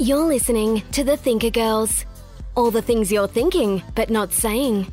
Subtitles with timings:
[0.00, 2.06] You're listening to The Thinker Girls.
[2.54, 4.90] All the things you're thinking, but not saying.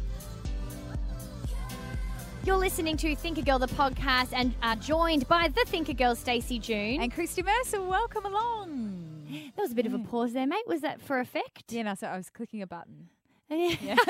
[2.44, 6.60] You're listening to Thinker Girl, the podcast, and are joined by the Thinker Girl, Stacey
[6.60, 7.02] June.
[7.02, 9.28] And Christy Mercer, welcome along.
[9.30, 10.68] There was a bit of a pause there, mate.
[10.68, 11.72] Was that for effect?
[11.72, 13.08] Yeah, no, so I was clicking a button.
[13.50, 13.96] Yeah.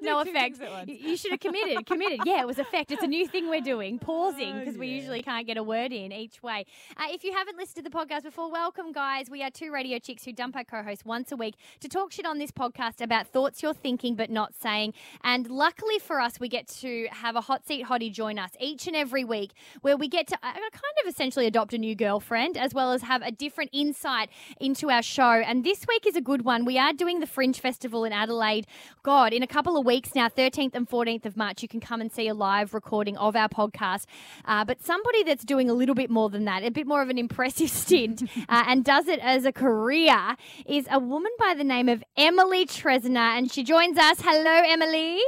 [0.00, 0.56] No effect.
[0.56, 0.90] things at once.
[0.90, 1.84] You should have committed.
[1.86, 2.20] Committed.
[2.24, 2.90] Yeah, it was effect.
[2.92, 5.92] It's a new thing we're doing, pausing, Oh, because we usually can't get a word
[5.92, 6.64] in each way.
[6.96, 9.28] Uh, if you haven't listened to the podcast before, welcome, guys.
[9.28, 12.26] We are two radio chicks who dump our co-hosts once a week to talk shit
[12.26, 14.94] on this podcast about thoughts you're thinking but not saying.
[15.24, 18.86] And luckily for us, we get to have a hot seat hottie join us each
[18.86, 20.64] and every week, where we get to uh, kind
[21.04, 25.02] of essentially adopt a new girlfriend, as well as have a different insight into our
[25.02, 25.22] show.
[25.30, 26.64] And this week is a good one.
[26.64, 28.57] We are doing the Fringe Festival in Adelaide.
[29.02, 32.00] God, in a couple of weeks now, 13th and 14th of March, you can come
[32.00, 34.06] and see a live recording of our podcast.
[34.44, 37.08] Uh, but somebody that's doing a little bit more than that, a bit more of
[37.08, 41.64] an impressive stint, uh, and does it as a career, is a woman by the
[41.64, 43.36] name of Emily Tresner.
[43.38, 44.20] And she joins us.
[44.20, 45.20] Hello, Emily.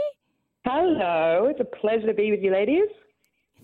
[0.64, 2.88] Hello, it's a pleasure to be with you, ladies.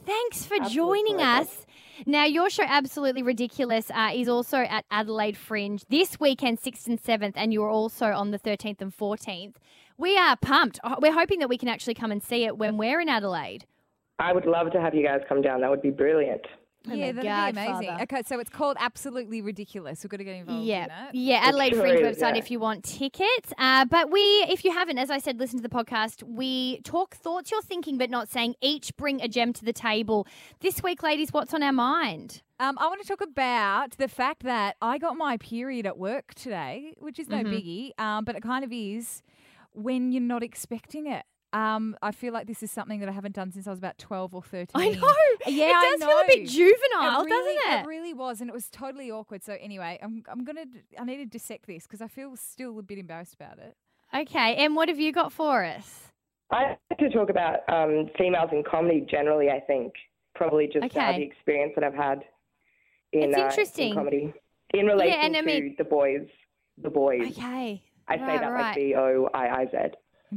[0.06, 1.42] Thanks for Absolute joining pleasure.
[1.42, 1.66] us.
[2.05, 7.02] Now, your show, Absolutely Ridiculous, uh, is also at Adelaide Fringe this weekend, 6th and
[7.02, 9.55] 7th, and you're also on the 13th and 14th.
[9.97, 10.78] We are pumped.
[10.84, 13.64] Uh, We're hoping that we can actually come and see it when we're in Adelaide.
[14.19, 15.61] I would love to have you guys come down.
[15.62, 16.42] That would be brilliant.
[16.89, 17.89] Oh yeah, my that'd be amazing.
[17.89, 18.03] Father.
[18.05, 20.03] Okay, so it's called Absolutely Ridiculous.
[20.03, 21.15] We've got to get involved Yeah, in it.
[21.15, 22.39] yeah, Adelaide sure Fringe is, website yeah.
[22.39, 23.53] if you want tickets.
[23.59, 26.23] Uh, but we, if you haven't, as I said, listen to the podcast.
[26.23, 28.55] We talk thoughts you're thinking but not saying.
[28.61, 30.27] Each bring a gem to the table.
[30.61, 32.42] This week, ladies, what's on our mind?
[32.58, 36.35] Um, I want to talk about the fact that I got my period at work
[36.35, 37.53] today, which is no Mm-hmm.
[37.53, 39.23] biggie, um, but it kind of is
[39.73, 41.24] when you're not expecting it.
[41.56, 43.96] Um, I feel like this is something that I haven't done since I was about
[43.98, 44.67] 12 or 13.
[44.74, 45.14] I know.
[45.46, 46.46] Yeah, it I does feel a bit know.
[46.46, 47.80] juvenile, really, doesn't it?
[47.83, 49.42] It really was, and it was totally awkward.
[49.44, 50.64] So anyway, I'm I'm gonna
[50.98, 53.77] I need to dissect this because I feel still a bit embarrassed about it.
[54.14, 56.08] Okay, and what have you got for us?
[56.50, 59.92] I like to talk about um, females in comedy generally, I think.
[60.34, 61.18] Probably just uh, Okay.
[61.18, 62.23] the experience that I've had
[63.12, 63.90] in, It's uh, interesting.
[63.90, 64.34] in comedy.
[64.74, 66.27] In relation and I to mean- the boys.
[66.83, 67.23] The boys.
[67.38, 67.83] Okay.
[68.08, 68.61] I say that right.
[68.62, 69.77] like B O I I Z.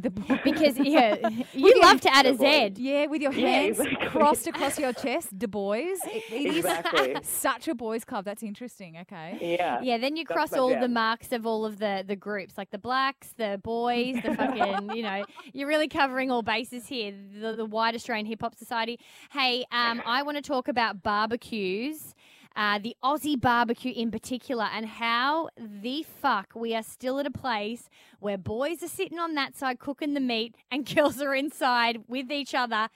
[0.02, 1.16] The boy- Because yeah,
[1.54, 2.76] you love to add a The boys.
[2.78, 2.82] Z.
[2.84, 4.08] yeah, with your Yeah, hands exactly.
[4.10, 5.76] crossed across your chest, Du Bois.
[5.76, 7.16] It, it is Exactly.
[7.24, 8.26] such a boys' club.
[8.26, 8.98] That's interesting.
[9.02, 9.38] Okay.
[9.60, 9.82] Yeah.
[9.82, 12.72] Yeah, then you cross my all the marks of all of the the groups, like
[12.72, 15.24] the blacks, the boys, the fucking, you know,
[15.54, 17.14] you're really covering all bases here.
[17.42, 19.00] The, the wide Australian hip hop society.
[19.32, 22.16] Hey, um, I want to talk about barbecues.
[22.56, 27.32] Uh, the Aussie barbecue in particular, and how the fuck we are still at a
[27.32, 27.88] place
[28.20, 32.32] where boys are sitting on that side cooking the meat and girls are inside with
[32.32, 32.90] each other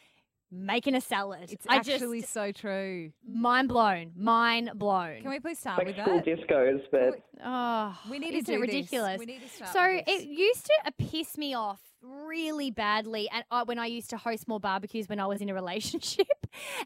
[0.51, 1.51] making a salad.
[1.51, 3.11] It's I actually just so true.
[3.27, 5.21] mind blown, mind blown.
[5.21, 6.25] Can we please start Like with school that?
[6.25, 8.75] discos, but Oh, We need to isn't do it this.
[8.75, 9.19] ridiculous?
[9.19, 10.21] We need to start so with this.
[10.23, 14.17] it used to uh, piss me off really badly, and uh, when I used to
[14.17, 16.27] host more barbecues when I was in a relationship,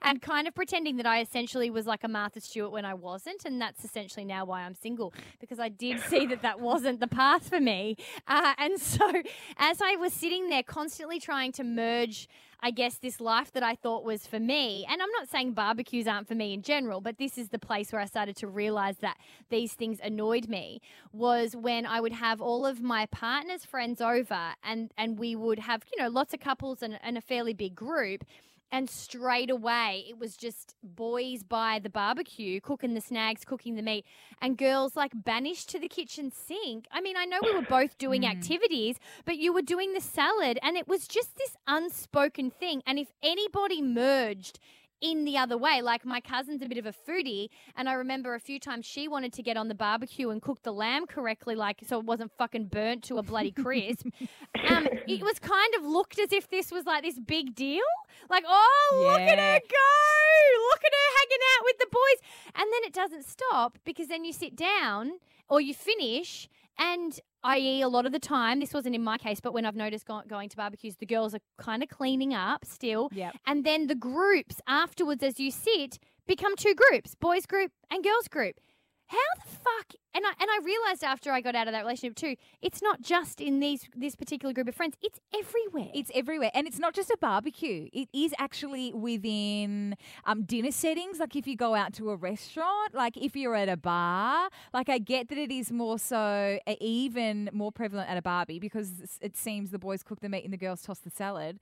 [0.01, 3.45] and kind of pretending that I essentially was like a Martha Stewart when I wasn't,
[3.45, 7.07] and that's essentially now why I'm single because I did see that that wasn't the
[7.07, 7.97] path for me,
[8.27, 9.23] uh, and so
[9.57, 12.27] as I was sitting there constantly trying to merge.
[12.59, 16.07] I guess this life that I thought was for me, and I'm not saying barbecues
[16.07, 18.97] aren't for me in general, but this is the place where I started to realize
[18.97, 19.17] that
[19.49, 20.81] these things annoyed me
[21.13, 25.59] was when I would have all of my partner's friends over and, and we would
[25.59, 28.23] have, you know, lots of couples and, and a fairly big group.
[28.71, 33.81] And straight away, it was just boys by the barbecue, cooking the snags, cooking the
[33.81, 34.05] meat,
[34.41, 36.85] and girls like banished to the kitchen sink.
[36.91, 38.29] I mean, I know we were both doing hmm.
[38.29, 42.81] activities, but you were doing the salad, and it was just this unspoken thing.
[42.85, 44.59] And if anybody merged
[45.01, 45.81] in the other way.
[45.81, 49.07] Like my cousin's a bit of a foodie, and I remember a few times she
[49.07, 52.31] wanted to get on the barbecue and cook the lamb correctly, like so it wasn't
[52.37, 54.07] fucking burnt to a bloody crisp.
[54.69, 57.83] um, it was kind of looked as if this was like this big deal.
[58.29, 60.67] Like, oh, look at her go!
[60.69, 62.29] Look at her hanging out with the boys.
[62.55, 66.47] And then it doesn't stop because then you sit down or you finish
[66.79, 67.81] and i.e.
[67.81, 70.21] a lot of the time this wasn't in my case but when i've noticed go-
[70.27, 73.35] going to barbecues the girls are kind of cleaning up still Yep.
[73.45, 78.27] and then the groups afterwards as you sit become two groups, boys group and girls
[78.27, 78.59] group.
[79.07, 79.95] How the fuck?
[80.13, 83.01] And I and I realized after I got out of that relationship too, it's not
[83.01, 84.95] just in these this particular group of friends.
[85.01, 85.91] It's everywhere.
[85.93, 86.51] It's everywhere.
[86.53, 87.87] And it's not just a barbecue.
[87.93, 89.95] It is actually within
[90.25, 91.19] um, dinner settings.
[91.19, 94.89] Like if you go out to a restaurant, like if you're at a bar, like
[94.89, 99.19] I get that it is more so uh, even more prevalent at a barbie because
[99.21, 101.59] it seems the boys cook the meat and the girls toss the salad.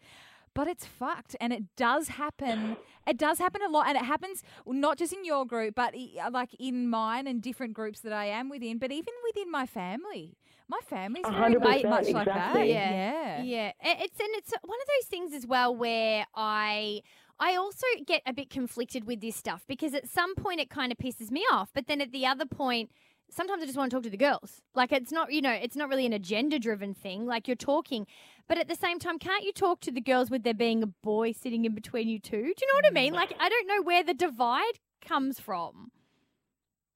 [0.55, 2.77] But it's fucked, and it does happen.
[3.05, 6.29] It does happen a lot, and it happens not just in your group, but uh,
[6.31, 10.37] like in mine and different groups that I am within, but even within my family.
[10.67, 12.37] My family's A very hundred much, percent, much like that.
[12.55, 12.69] exactly.
[12.71, 13.43] Yeah.
[13.43, 17.01] Yeah, it's and it's one of those things as well where I
[17.39, 20.91] I also get a bit conflicted with this stuff because at some point it kind
[20.91, 22.89] of pisses me off, but then at the other point
[23.29, 24.61] sometimes I just want to talk to the girls.
[24.73, 27.25] Like it's not, you know, it's not really an agenda driven thing.
[27.27, 28.07] Like you're talking,
[28.47, 30.87] but at the same time, can't you talk to the girls with there being a
[30.87, 32.31] boy sitting in between you two?
[32.41, 33.13] Do you know what I mean?
[33.13, 35.91] Like I don't know where the divide comes from.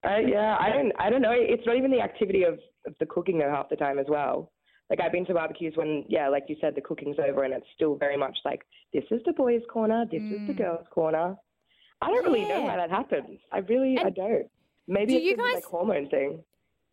[0.06, 0.92] Uh, yeah, I don't.
[1.00, 1.34] I don't know.
[1.34, 2.54] It's not even the activity of,
[2.88, 4.52] of the cooking though half the time as well.
[4.90, 7.66] Like I've been to barbecues when, yeah, like you said, the cooking's over and it's
[7.76, 8.62] still very much like
[8.94, 10.58] this is the boys' corner, this is the Mm.
[10.58, 11.36] girls' corner.
[12.02, 12.64] I don't really know Yeah.
[12.64, 13.40] why that happens.
[13.52, 14.48] I really, I don't.
[14.88, 16.44] Maybe do it's you guys- like hormone thing.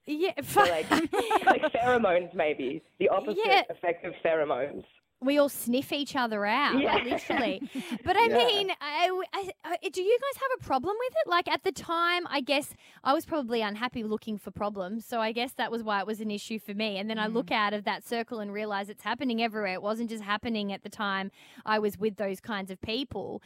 [0.07, 3.63] Yeah, So like, like pheromones, maybe the opposite Yeah.
[3.71, 4.85] effect of pheromones.
[5.21, 7.13] We all sniff each other out, like, Yeah.
[7.13, 7.63] literally.
[8.05, 8.37] But I Yeah.
[8.37, 11.31] mean, I, I, I- uh, do you guys have a problem with it?
[11.31, 15.33] Like at the time, I guess I was probably unhappy looking for problems, so I
[15.33, 16.99] guess that was why it was an issue for me.
[16.99, 17.57] And then I look mm.
[17.57, 19.73] out of that circle and realize it's happening everywhere.
[19.75, 21.31] It wasn't just happening at the time
[21.65, 23.43] I was with those kinds of people.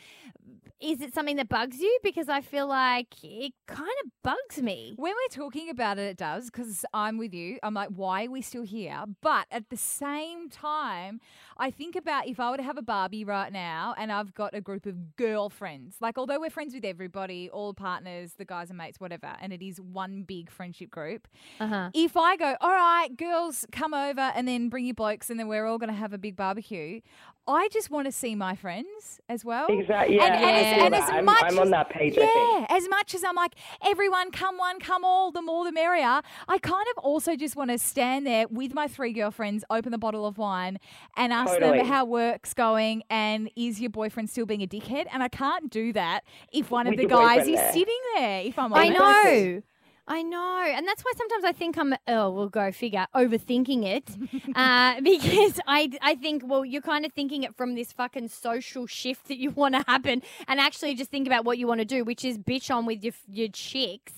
[0.81, 1.99] Is it something that bugs you?
[2.03, 4.95] Because I feel like it kind of bugs me.
[4.97, 7.59] When we're talking about it, it does because I'm with you.
[7.63, 9.05] I'm like, why are we still here?
[9.21, 11.21] But at the same time,
[11.61, 14.55] I think about if I were to have a Barbie right now and I've got
[14.55, 18.79] a group of girlfriends, like, although we're friends with everybody, all partners, the guys and
[18.79, 21.29] mates, whatever, and it is one big friendship group.
[21.61, 21.91] Uh huh.
[21.95, 25.49] If I go, all right, girls, come over and then bring your blokes and then
[25.49, 27.01] we're all going to have a big barbecue,
[27.47, 29.67] I just want to see my friends as well.
[29.69, 30.17] Exactly.
[30.17, 31.03] Yeah, And, and as, feel and that.
[31.05, 32.13] as I'm, much I'm on as- that page.
[32.17, 32.31] I think.
[32.71, 33.55] yeah, as much as I'm like,
[33.85, 37.71] everyone come one, come all, the more the merrier, I kind of also just want
[37.71, 40.79] to stand there with my three girlfriends, open the bottle of wine,
[41.17, 41.79] and ask Totally.
[41.79, 45.07] them how work's going and is your boyfriend still being a dickhead?
[45.13, 47.73] And I can't do that if one of the guys is there.
[47.73, 49.63] sitting there, if I'm I know.
[50.11, 50.65] I know.
[50.67, 54.11] And that's why sometimes I think I'm, oh, we'll go figure, overthinking it.
[54.57, 58.89] uh, because I, I think, well, you're kind of thinking it from this fucking social
[58.89, 61.85] shift that you want to happen and actually just think about what you want to
[61.85, 64.15] do, which is bitch on with your, your chicks.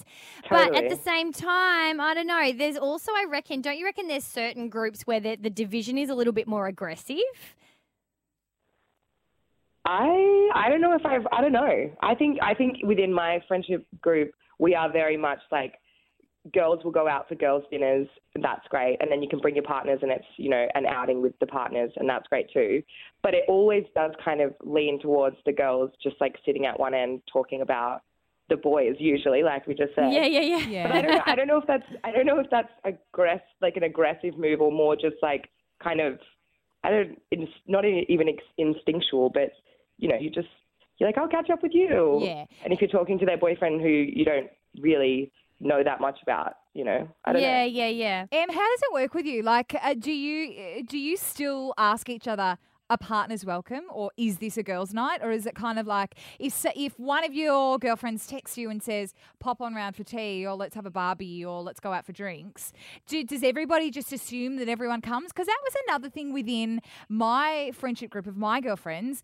[0.49, 2.53] But at the same time, I don't know.
[2.53, 6.09] There's also, I reckon, don't you reckon there's certain groups where the, the division is
[6.09, 7.19] a little bit more aggressive?
[9.85, 11.91] I I don't know if I've I don't know.
[12.01, 14.31] I think I think within my friendship group
[14.61, 15.75] we are very much like
[16.53, 19.55] girls will go out for girls dinners and that's great and then you can bring
[19.55, 22.83] your partners and it's you know an outing with the partners and that's great too
[23.23, 26.95] but it always does kind of lean towards the girls just like sitting at one
[26.95, 28.01] end talking about
[28.49, 30.67] the boys usually like we just said Yeah, yeah, yeah.
[30.67, 30.89] Yeah.
[30.89, 33.41] but I don't know, I don't know if that's I don't know if that's aggress
[33.61, 35.49] like an aggressive move or more just like
[35.81, 36.19] kind of
[36.83, 39.53] I don't it's not even ex- instinctual, but
[39.99, 40.49] you know you just
[40.99, 42.19] you're like I'll catch up with you.
[42.21, 42.45] Yeah.
[42.65, 44.51] And if you're talking to their boyfriend who you don't
[44.81, 45.31] really
[45.63, 47.67] know that much about, you know, I don't yeah, know.
[47.67, 48.27] yeah, yeah.
[48.33, 49.43] Em, how does it work with you?
[49.43, 52.59] Like, uh, do you uh, do you still ask each other
[52.91, 56.15] a partner's welcome, or is this a girls' night, or is it kind of like
[56.39, 60.47] if if one of your girlfriends texts you and says pop on round for tea,
[60.47, 62.73] or let's have a barbie, or let's go out for drinks?
[63.07, 65.29] Do, does everybody just assume that everyone comes?
[65.33, 69.23] Because that was another thing within my friendship group of my girlfriends.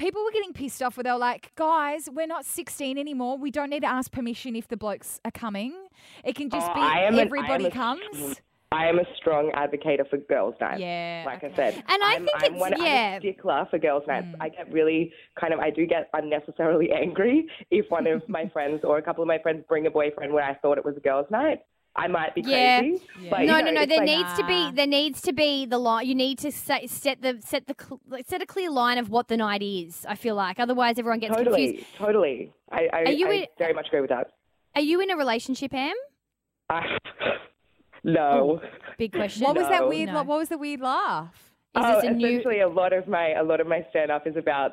[0.00, 3.36] People were getting pissed off where they were like, guys, we're not 16 anymore.
[3.36, 5.74] We don't need to ask permission if the blokes are coming.
[6.24, 8.40] It can just Oh, be I am an- I everybody comes.
[8.72, 10.80] I am a strong advocate for girls' nights.
[10.80, 11.24] Yeah.
[11.26, 11.52] Like okay.
[11.52, 13.16] I said, And I I'm, think I'm it's- one, I'm yeah.
[13.16, 14.28] a stickler for girls' nights.
[14.28, 14.36] Mm.
[14.40, 18.80] I get really kind of, I do get unnecessarily angry if one of my friends
[18.84, 21.00] or a couple of my friends bring a boyfriend where I thought it was a
[21.00, 21.58] girls' night.
[21.96, 22.80] I might be Yeah.
[22.80, 23.30] crazy, Yeah.
[23.30, 23.80] but you no, know, no, no.
[23.82, 24.70] it's There like, needs to be ah.
[24.74, 26.06] there needs to be the line.
[26.06, 29.28] You need to set, set the set the cl- set a clear line of what
[29.28, 30.06] the night is.
[30.08, 31.96] I feel like otherwise everyone gets totally, confused.
[31.98, 32.52] totally.
[32.70, 34.32] I, I, Are you I in- very much agree with that.
[34.76, 35.94] Are you in a relationship, Em?
[36.68, 36.96] I,
[38.04, 38.60] no.
[38.62, 38.68] Oh,
[38.98, 39.44] big question.
[39.44, 39.88] What was that No.
[39.88, 40.08] weird?
[40.10, 40.22] No.
[40.22, 41.34] What was the weird laugh?
[41.76, 42.40] Is oh, this a new?
[42.64, 44.72] a lot of my a lot of my stand up is about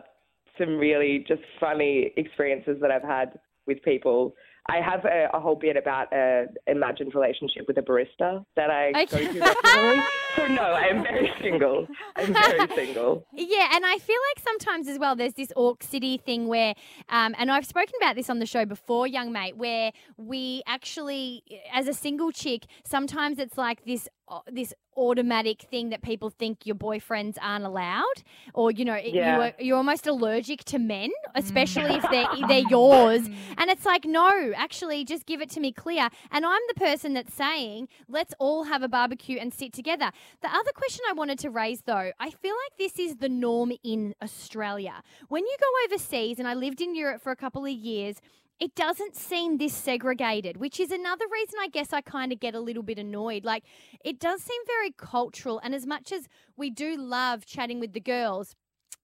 [0.58, 4.36] some really just funny experiences that I've had with people.
[4.70, 8.92] I have a, a whole bit about an imagined relationship with a barista that I
[8.92, 9.28] go Okay.
[9.34, 10.02] to regularly.
[10.38, 11.88] so no, I'm very single.
[12.16, 13.26] I'm very single.
[13.34, 16.74] Yeah, and I feel like sometimes as well, there's this Orc City thing where,
[17.10, 21.44] um, and I've spoken about this on the show before, young mate, where we actually,
[21.74, 24.08] as a single chick, sometimes it's like this.
[24.30, 28.18] uh, This automatic thing that people think your boyfriends aren't allowed,
[28.56, 32.68] or you know, it- you are, you're almost allergic to men, especially if they're they're
[32.70, 33.30] yours.
[33.60, 36.10] And it's like, no, actually, just give it to me clear.
[36.32, 40.10] And I'm the person that's saying, let's all have a barbecue and sit together.
[40.42, 43.72] The other question I wanted to raise, though, I feel like this is the norm
[43.84, 45.02] in Australia.
[45.30, 48.18] When you go overseas, and I lived in Europe for a couple of years,
[48.60, 52.56] it doesn't seem this segregated, which is another reason I guess I kind of get
[52.56, 53.46] a little bit annoyed.
[53.46, 53.64] Like,
[54.04, 55.60] it does seem very cultural.
[55.64, 58.56] And as much as we do love chatting with the girls,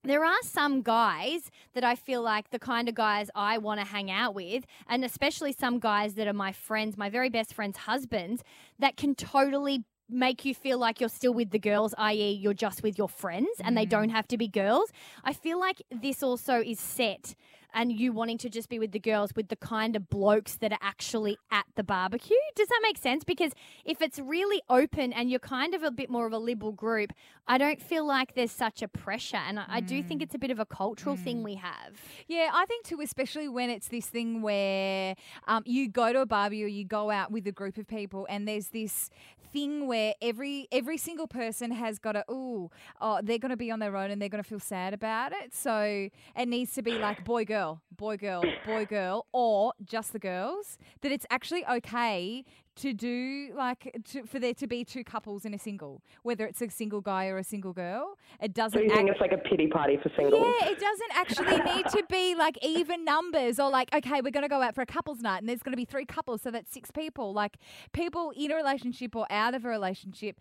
[0.03, 3.85] there are some guys that I feel like the kind of guys I want to
[3.85, 7.77] hang out with, and especially some guys that are my friends, my very best friends'
[7.77, 8.43] husbands,
[8.79, 12.83] that can totally make you feel like you're still with the girls, i.e., you're just
[12.83, 13.89] with your friends and they mm.
[13.89, 14.91] don't have to be girls.
[15.23, 17.35] I feel like this also is set
[17.73, 20.71] and you wanting to just be with the girls with the kind of blokes that
[20.71, 22.37] are actually at the barbecue.
[22.55, 23.23] Does that make sense?
[23.23, 23.51] Because
[23.85, 27.13] if it's really open and you're kind of a bit more of a liberal group,
[27.47, 29.37] I don't feel like there's such a pressure.
[29.37, 32.01] And I, I do think it's a bit of a cultural thing we have.
[32.27, 35.15] Yeah, I think too, especially when it's this thing where
[35.47, 38.25] um, you go to a barbecue or you go out with a group of people,
[38.29, 39.09] and there's this
[39.53, 43.69] thing where every every single person has got a ooh, oh, they're going to be
[43.69, 45.53] on their own and they're going to feel sad about it.
[45.53, 50.19] So it needs to be like boy girl, boy girl, boy girl, or just the
[50.19, 50.77] girls.
[51.01, 55.53] That it's actually okay to do like to, for there to be two couples in
[55.53, 58.17] a single, whether it's a single guy or a single girl.
[58.41, 58.79] It doesn't.
[58.79, 60.45] you act- think it's like a pity party for singles?
[60.59, 64.43] yeah, it doesn't actually need to be like even numbers or like, okay, we're going
[64.43, 66.51] to go out for a couples night and there's going to be three couples, so
[66.51, 67.33] that's six people.
[67.33, 67.57] Like,
[67.91, 70.39] people in a relationship or out of a relationship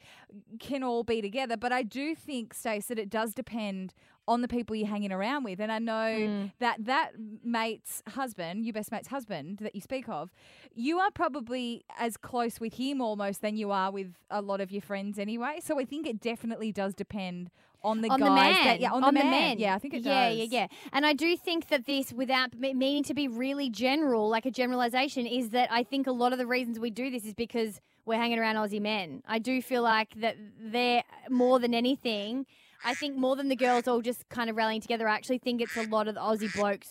[0.59, 1.57] can all be together.
[1.57, 3.95] But I do think, Stace, that it does depend
[4.29, 5.61] on the people you're hanging around with.
[5.61, 6.53] And I know mm.
[6.61, 7.13] that that
[7.45, 10.31] mate's husband, your best mate's husband that you speak of,
[10.75, 14.71] you are probably as close with him almost than you are with a lot of
[14.71, 15.59] your friends anyway.
[15.63, 17.51] So I think it definitely does depend
[17.85, 18.65] on the on guys the man.
[18.65, 19.59] that yeah on, the, man.
[19.59, 20.39] Yeah, I think it yeah, does.
[20.39, 24.47] Yeah, yeah, And I do think that this, without meaning to be really general, like
[24.47, 27.35] a generalization, is that I think a lot of the reasons we do this is
[27.35, 29.23] because we're hanging around Aussie men.
[29.27, 32.47] I do feel like that they're more than anything.
[32.85, 35.09] I think more than the girls all just kind of rallying together.
[35.09, 36.89] I actually think it's a lot of the Aussie blokes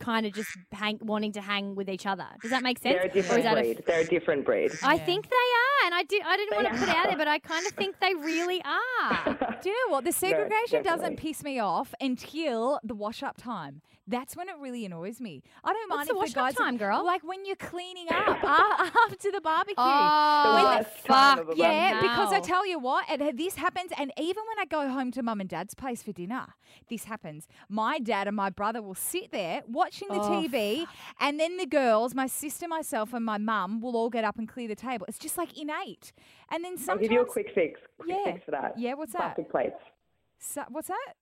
[0.00, 2.26] kind of just hang, wanting to hang with each other.
[2.40, 2.94] Does that make sense?
[2.94, 3.84] They're a Or different is that a f- breed.
[3.86, 4.72] They're a different breed.
[4.82, 6.22] I think they are, and I did.
[6.24, 8.14] I didn't They want to put it out there, but I kind of think they
[8.14, 8.62] really
[9.02, 9.38] are.
[9.62, 10.04] Do you know what?
[10.04, 13.82] The segregation doesn't piss me off until the wash up time.
[14.08, 15.44] That's when it really annoys me.
[15.62, 17.04] I don't mind What's the if wash the up guys time, girl?
[17.06, 18.46] like when you're cleaning up a-
[19.08, 19.74] after the barbecue.
[19.78, 21.08] Oh, The when worst
[21.48, 22.08] of Yeah, barbecue.
[22.10, 25.22] because I tell you what, it, this happens, and even when I go home to
[25.22, 26.46] mum and dad's place for dinner,
[26.88, 27.46] this happens.
[27.68, 30.84] My dad and my brother will sit there watching the Oh, TV,
[31.20, 34.48] and then the girls, my sister, myself, and my mum will all get up and
[34.48, 35.06] clear the table.
[35.08, 36.12] It's just like innate.
[36.50, 37.80] And then sometimes I'll give you a quick fix.
[37.98, 38.32] Quick Yeah.
[38.32, 38.78] fix for that.
[38.78, 39.34] yeah, what's that?
[39.36, 39.76] Plastic plates.
[40.38, 41.14] So, what's that?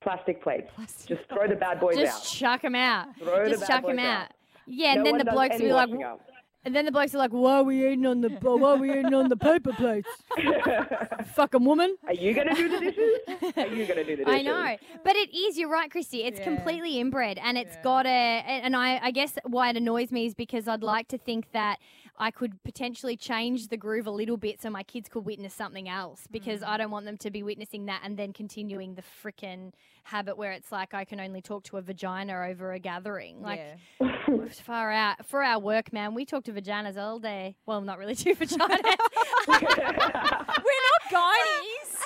[0.00, 0.68] Plastic plates.
[0.74, 2.22] Plastic Just throw the bad boys Just out.
[2.22, 3.08] Just chuck them out.
[3.18, 4.22] Throw the Just bad chuck them out.
[4.22, 4.28] out.
[4.66, 6.20] Yeah, and No then the blokes will be like, up.
[6.64, 8.90] and then the blokes are like, "Why are we eating on the, why are we
[8.90, 10.08] eating on the paper plates?
[11.34, 13.52] Fucking woman." Are you going to do the dishes?
[13.56, 14.26] Are you going to do the dishes?
[14.28, 15.56] I know, but it is.
[15.56, 16.24] You're right, Christy.
[16.24, 18.08] It's completely inbred, and it's got a.
[18.08, 21.78] And I, I guess why it annoys me is because I'd like to think that
[22.18, 25.88] I could potentially change the groove a little bit so my kids could witness something
[25.88, 26.26] else.
[26.30, 26.68] Because Mm.
[26.68, 29.72] I don't want them to be witnessing that and then continuing the frickin'
[30.04, 33.42] habit where it's like I can only talk to a vagina over a gathering.
[33.42, 33.60] Like
[34.00, 36.14] it's far out for our work, man.
[36.14, 37.56] We talk to vaginas all day.
[37.66, 38.58] Well, not really two vaginas.
[39.48, 42.02] We're not gynies.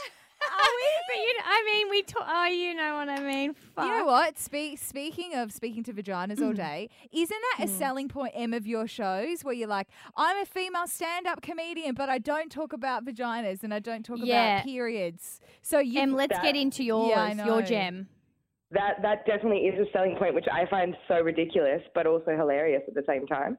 [1.08, 2.26] but you, know, I mean, we talk.
[2.28, 3.54] Oh, you know what I mean.
[3.54, 3.84] Fuck.
[3.84, 4.38] You know what?
[4.38, 6.56] Speak, speaking of speaking to vaginas all mm.
[6.56, 7.78] day, isn't that a mm.
[7.78, 11.94] selling point, M, of your shows where you're like, I'm a female stand up comedian,
[11.94, 14.56] but I don't talk about vaginas and I don't talk Yeah.
[14.56, 15.40] about periods.
[15.62, 16.00] So you.
[16.00, 17.44] Em, let's That- get into yours, I know.
[17.44, 18.08] your gem.
[18.72, 22.82] That that definitely is a selling point, which I find so ridiculous, but also hilarious
[22.86, 23.58] at the same time.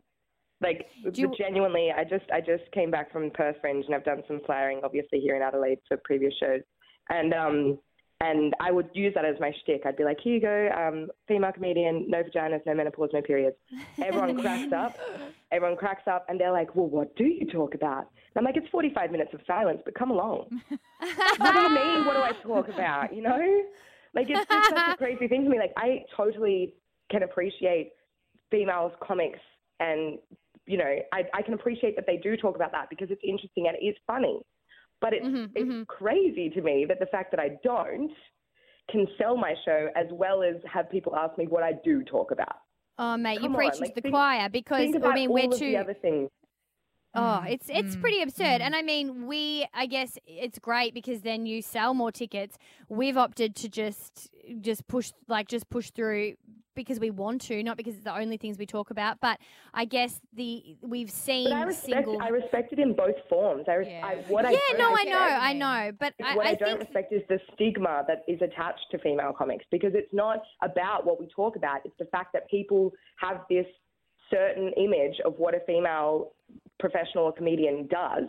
[0.62, 4.24] Like you- genuinely, I just I just came back from Perth Fringe and I've done
[4.28, 6.62] some flyering, obviously here in Adelaide for previous shows,
[7.10, 7.80] and um
[8.22, 9.82] and I would use that as my shtick.
[9.84, 13.56] I'd be like, here you go, um, female comedian, no vaginas, no menopause, no periods.
[13.98, 14.96] Everyone cracks up.
[15.52, 18.02] Everyone cracks up, and they're like, well, what do you talk about?
[18.02, 20.62] And I'm like, it's 45 minutes of silence, but come along.
[21.00, 22.06] what do you mean?
[22.06, 23.12] What do I talk about?
[23.16, 23.64] You know,
[24.14, 25.58] like it's just such a crazy thing to me.
[25.58, 26.76] Like I totally
[27.10, 27.94] can appreciate
[28.52, 29.40] females comics
[29.80, 30.20] and
[30.68, 33.68] you know, I, I can appreciate that they do talk about that because it's interesting
[33.68, 34.40] and it is funny.
[35.02, 35.88] But it's Mhm, it's mhm.
[35.88, 38.12] crazy to me that the fact that I don't
[38.90, 42.32] can sell my show as well as have people ask me what I do talk
[42.32, 42.56] about.
[42.98, 45.16] Oh, mate, Come you're on, preaching like, to the think- choir because Think about I
[45.16, 45.66] mean all we're of too.
[45.72, 46.30] the other things.
[47.14, 48.62] Oh, it's it's mm, pretty absurd.
[48.62, 52.58] And I mean, we I guess it's great because then you sell more tickets.
[52.88, 54.30] We've opted to just
[54.62, 56.36] just push like just push through
[56.76, 59.20] because we want to, not because it's the only things we talk about.
[59.22, 59.40] But
[59.74, 62.22] I guess the we've seen But I respect, single.
[62.22, 63.66] I respect it in both forms.
[63.68, 64.06] I, res- Yeah.
[64.06, 66.56] I what I yeah, don't no, I know, I know, but I, what I, I
[66.56, 70.42] don't think respect is the stigma that is attached to female comics because it's not
[70.64, 71.82] about what we talk about.
[71.86, 73.66] It's the fact that people have this
[74.30, 76.32] certain image of what a female
[76.80, 78.28] professional or comedian does,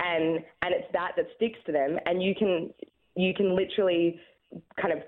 [0.00, 1.98] and and it's that that sticks to them.
[2.06, 2.70] And you can
[3.16, 4.20] you can literally
[4.80, 5.00] kind of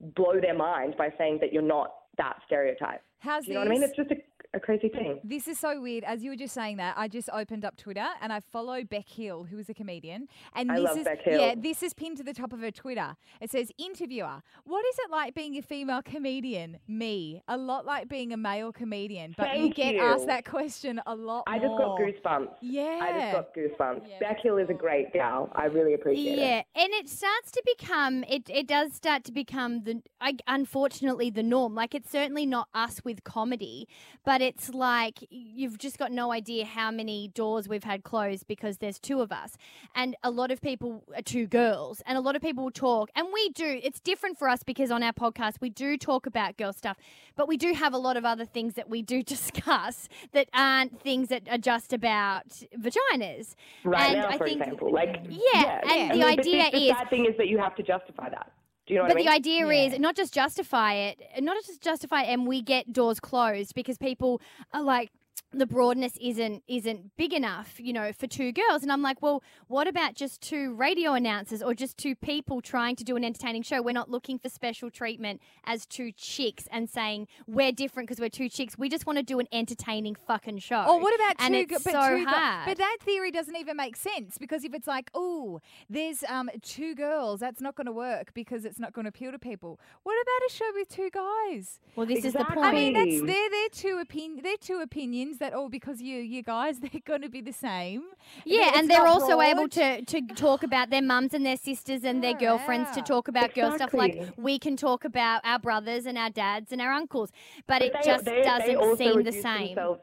[0.00, 3.02] blow their mind by saying that you're not that stereotype.
[3.18, 3.82] How's Do you know what I mean?
[3.82, 4.16] It's just a,
[4.52, 5.20] a crazy thing.
[5.22, 6.04] This is so weird.
[6.04, 9.08] As you were just saying that, I just opened up Twitter and I follow Bec
[9.08, 10.26] Hill, who is a comedian.
[10.54, 11.40] And I this love is Bec Hill.
[11.40, 13.16] yeah, this is pinned to the top of her Twitter.
[13.40, 16.78] It says, "Interviewer, what is it like being a female comedian?
[16.88, 20.00] Me, a lot like being a male comedian, but you get you.
[20.00, 22.54] asked that question a lot I just got goosebumps.
[22.60, 22.98] Yeah.
[23.02, 24.02] I just got goosebumps.
[24.08, 25.50] Yeah, Bec Hill is a great gal.
[25.54, 26.38] I really appreciate it.
[26.38, 28.48] Yeah, and it starts to become it.
[28.48, 31.74] It does start to become the I, unfortunately the norm.
[31.74, 33.88] Like it's certainly not us with comedy,
[34.24, 38.78] but it's like you've just got no idea how many doors we've had closed because
[38.78, 39.56] there's two of us,
[39.94, 43.10] and a lot of people are two girls, and a lot of people will talk,
[43.14, 43.80] and we do.
[43.82, 46.96] It's different for us because on our podcast we do talk about girl stuff,
[47.36, 51.00] but we do have a lot of other things that we do discuss that aren't
[51.00, 53.54] things that are just about vaginas.
[53.84, 56.84] Right and now, I for think, example, like Yeah, and the but idea the, the
[56.90, 58.52] is- sad thing is that you have to justify that.
[58.90, 59.26] Do you know But I mean?
[59.26, 59.94] the idea Yeah.
[59.94, 63.96] is not just justify it, not just justify it, and we get doors closed because
[63.98, 64.40] people
[64.72, 65.12] are like,
[65.52, 68.82] the broadness isn't isn't big enough, you know, for two girls.
[68.84, 72.94] And I'm like, well, what about just two radio announcers or just two people trying
[72.96, 73.82] to do an entertaining show?
[73.82, 78.28] We're not looking for special treatment as two chicks and saying we're different because we're
[78.28, 78.78] two chicks.
[78.78, 80.84] We just want to do an entertaining fucking show.
[80.86, 81.44] Or what about two?
[81.54, 82.66] and go- it's but so two go- hard.
[82.66, 86.94] but that theory doesn't even make sense because if it's like, oh, there's um two
[86.94, 89.80] girls, that's not going to work because it's not going to appeal to people.
[90.04, 91.80] What about a show with two guys?
[91.96, 92.58] well, this is the point.
[92.66, 93.20] I mean, that's Hey.
[93.20, 97.22] they're they're two opinion they're two opinions that all because you you guys they're going
[97.22, 98.04] to be the same.
[98.44, 101.56] Yeah, It's and they're not also able to, to talk about their mums and their
[101.56, 105.40] sisters and their Oh, girlfriends to talk about girl stuff like we can talk about
[105.44, 107.30] our brothers and our dads and our uncles.
[107.66, 109.74] But, it they, just they, doesn't they also seem the same.
[109.74, 110.00] Themselves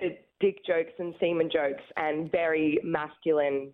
[0.00, 3.72] to dick jokes and semen jokes and very masculine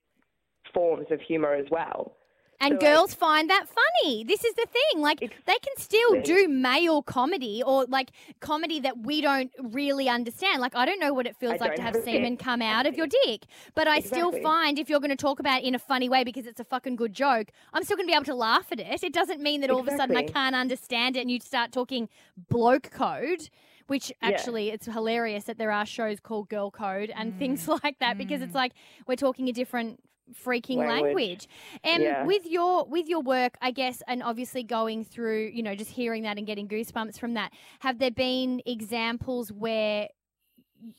[0.74, 2.16] forms of humor as well.
[2.62, 4.24] And So, girls find that funny.
[4.24, 5.02] This is the thing.
[5.02, 6.46] Like, they can still Exactly.
[6.46, 10.60] do male comedy or like comedy that we don't really understand.
[10.60, 12.96] Like, I don't know what it feels I like to have semen come out of
[12.96, 13.46] your dick.
[13.74, 16.22] But I still find if you're going to talk about it in a funny way
[16.24, 18.78] because it's a fucking good joke, I'm still going to be able to laugh at
[18.80, 19.02] it.
[19.02, 21.72] It doesn't mean that all of a sudden I can't understand it and you start
[21.72, 22.08] talking
[22.48, 23.48] bloke code.
[23.88, 24.28] Which Yeah.
[24.28, 27.80] actually, it's hilarious that there are shows called Girl Code and things Mm.
[27.84, 28.72] like that because it's like
[29.08, 30.00] we're talking a different
[30.44, 31.14] freaking language.
[31.14, 31.48] Language.
[31.84, 32.24] Um, Yeah.
[32.26, 36.22] with your with your work, I guess, and obviously going through, you know, just hearing
[36.22, 37.52] that and getting goosebumps from that.
[37.80, 40.08] Have there been examples where,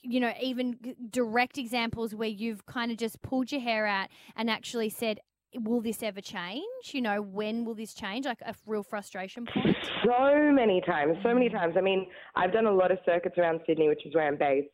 [0.01, 0.77] you know, even
[1.09, 5.19] direct examples where you've kind of just pulled your hair out and actually said,
[5.55, 6.93] "Will this ever change?
[6.93, 9.77] You know, when will this change?" Like a real frustration point.
[10.03, 11.75] So many times, so many times.
[11.77, 14.69] I mean, I've done a lot of circuits around Sydney, which is where I'm based,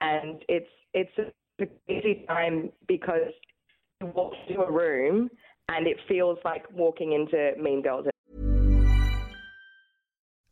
[0.00, 3.32] and it's it's a crazy time because
[4.00, 5.28] walk into a room
[5.68, 8.06] and it feels like walking into Mean Girls.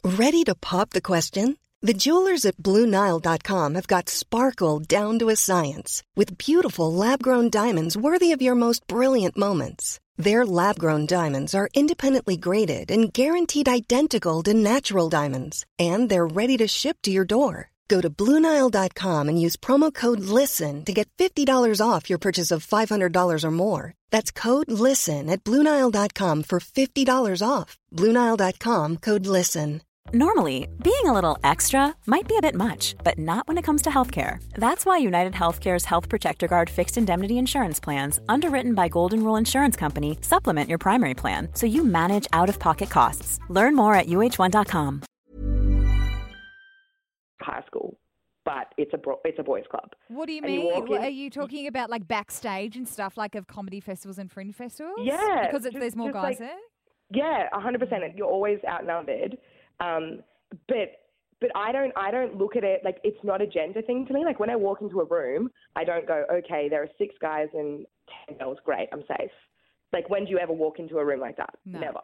[0.05, 1.57] Ready to pop the question?
[1.83, 7.51] The jewelers at BlueNile.com have got sparkle down to a science with beautiful lab grown
[7.51, 10.01] diamonds worthy of your most brilliant moments.
[10.17, 16.27] Their lab grown diamonds are independently graded and guaranteed identical to natural diamonds, and they're
[16.27, 17.71] ready to ship to your door.
[17.89, 22.67] Go to BlueNile.com and use promo code LISTEN to get $50 off your purchase of
[22.67, 23.95] $500 or more.
[24.11, 27.77] That's code LISTEN at BlueNile.com for $50 off.
[27.93, 29.83] BlueNile.com code LISTEN.
[30.13, 33.83] Normally, being a little extra might be a bit much, but not when it comes
[33.83, 34.39] to healthcare.
[34.55, 39.37] That's why United Healthcare's Health Protector Guard fixed indemnity insurance plans, underwritten by Golden Rule
[39.37, 43.41] Insurance Company, supplement your primary plan so you manage out of pocket costs.
[43.49, 45.03] Learn more at uhone.com.
[47.41, 47.99] high school,
[48.45, 49.91] but it's a bro- it's a boys' club.
[50.09, 50.65] What do you And mean?
[50.67, 54.31] What, in- are you talking about like backstage and stuff like of comedy festivals and
[54.31, 54.99] fringe festivals?
[55.03, 56.59] Yeah, because just- there's more guys like- there.
[57.11, 58.03] Yeah, a hundred percent.
[58.17, 59.39] You're always outnumbered,
[59.79, 60.23] um,
[60.67, 60.89] but
[61.41, 64.13] but I don't I don't look at it like it's not a gender thing to
[64.13, 64.25] me.
[64.25, 67.47] Like when I walk into a room, I don't go, okay, there are six guys
[67.55, 67.87] and
[68.27, 68.59] ten girls.
[68.65, 69.31] Great, I'm safe.
[69.93, 71.55] Like when do you ever walk into a room like that?
[71.65, 71.79] No.
[71.79, 72.01] Never.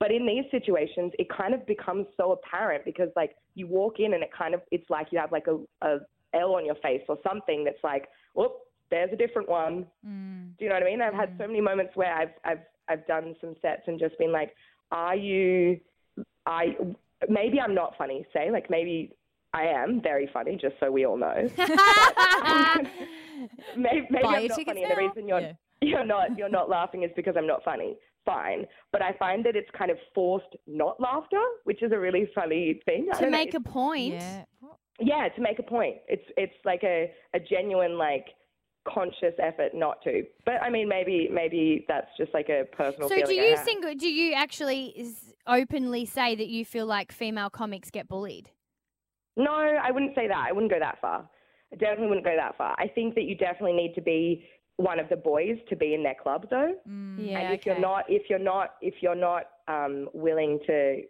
[0.00, 4.14] But in these situations, it kind of becomes so apparent because like you walk in
[4.14, 5.98] and it kind of it's like you have like a, a
[6.34, 8.52] L on your face or something that's like, whoop,
[8.90, 9.86] there's a different one.
[10.06, 10.56] Mm.
[10.56, 11.02] Do you know what I mean?
[11.02, 14.32] I've had so many moments where I've I've I've done some sets and just been
[14.32, 14.54] like,
[14.92, 15.80] are you?
[16.46, 16.76] I
[17.28, 18.24] maybe I'm not funny.
[18.32, 19.12] Say like maybe
[19.52, 21.34] I am very funny, just so we all know.
[23.76, 25.52] maybe maybe I'm not funny, and the reason you're Yeah.
[25.82, 27.96] you're not you're not laughing is because I'm not funny.
[28.28, 32.28] Fine, but I find that it's kind of forced not laughter, which is a really
[32.34, 33.06] funny thing.
[33.14, 34.14] To don't know, make a point.
[34.14, 34.44] Yeah.
[35.00, 35.96] yeah, to make a point.
[36.08, 38.26] It's it's like a, a genuine like
[38.86, 40.24] conscious effort not to.
[40.44, 43.08] But I mean, maybe maybe that's just like a personal.
[43.08, 43.64] So do feeling I you have.
[43.64, 43.94] single?
[43.94, 48.50] Do you actually is openly say that you feel like female comics get bullied?
[49.38, 50.46] No, I wouldn't say that.
[50.48, 51.28] I wouldn't go that far.
[51.72, 52.74] I definitely wouldn't go that far.
[52.78, 54.44] I think that you definitely need to be
[54.78, 56.72] one of the boys to be in their club, though.
[57.18, 57.38] Yeah.
[57.40, 61.02] and if you're not, if you're not, if you're not um, willing to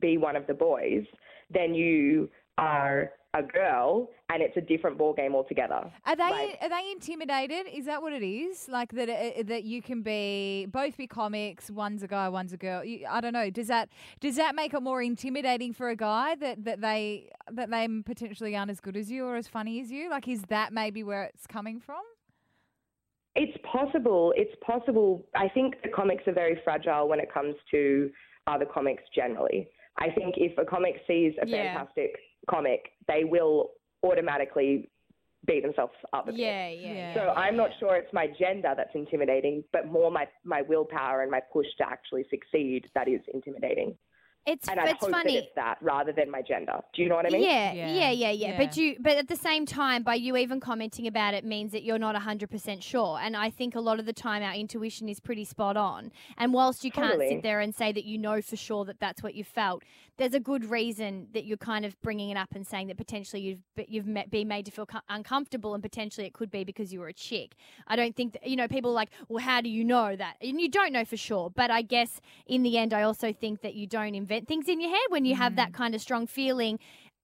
[0.00, 1.04] be one of the boys,
[1.50, 5.92] then you are a girl, and it's a different ball game altogether.
[6.06, 7.66] Are they Like- are they intimidated?
[7.72, 8.68] Is that what it is?
[8.68, 11.70] Like that uh, that you can be both be comics.
[11.70, 12.84] One's a guy, one's a girl.
[12.84, 13.50] You, I don't know.
[13.50, 13.88] Does that
[14.20, 18.56] does that make it more intimidating for a guy that, that they that they potentially
[18.56, 20.08] aren't as good as you or as funny as you?
[20.08, 22.02] Like, is that maybe where it's coming from?
[23.40, 24.34] It's possible.
[24.36, 25.24] It's possible.
[25.36, 28.10] I think the comics are very fragile when it comes to
[28.48, 29.68] other comics generally.
[29.98, 31.74] I think if a comic sees a Yeah.
[31.74, 32.16] fantastic
[32.50, 33.70] comic, they will
[34.02, 34.88] automatically
[35.46, 36.40] beat themselves up a bit.
[36.40, 36.92] Yeah, yeah.
[36.92, 37.14] Yeah.
[37.14, 41.30] So I'm not sure it's my gender that's intimidating, but more my, my willpower and
[41.30, 43.96] my push to actually succeed that is intimidating.
[44.48, 45.34] It's And I it's hope funny.
[45.34, 46.80] that it's that rather than my gender.
[46.94, 47.42] Do you know what I mean?
[47.42, 47.92] Yeah, Yeah.
[47.92, 51.34] yeah, yeah, yeah, But you, but at the same time, by you even commenting about
[51.34, 53.18] it means that you're not hundred percent sure.
[53.20, 56.10] And I think a lot of the time our intuition is pretty spot on.
[56.36, 59.22] And whilst you can't sit there and say that you know for sure that that's
[59.22, 59.82] what you felt,
[60.16, 63.42] there's a good reason that you're kind of bringing it up and saying that potentially
[63.42, 66.92] you've you've met, been made to feel co- uncomfortable, and potentially it could be because
[66.92, 67.54] you were a chick.
[67.86, 70.36] I don't think that, you know people are like, well, how do you know that?
[70.40, 71.50] And you don't know for sure.
[71.50, 74.80] But I guess in the end, I also think that you don't invent things in
[74.80, 75.74] your head when you have that mm.
[75.74, 76.78] kind of strong feeling